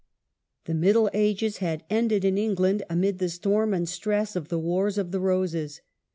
The 0.65 0.73
Middle 0.73 1.11
Ages 1.13 1.57
had 1.57 1.83
ended 1.87 2.25
in 2.25 2.35
England 2.39 2.81
amid 2.89 3.19
the 3.19 3.29
storm 3.29 3.71
and 3.71 3.87
stress 3.87 4.35
of 4.35 4.47
the 4.49 4.57
Wars 4.57 4.97
of 4.97 5.11
the 5.11 5.19
Roses. 5.19 5.81